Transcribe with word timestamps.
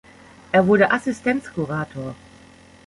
Er 0.51 0.65
wurde 0.65 0.89
Assistenzkurator. 0.89 2.15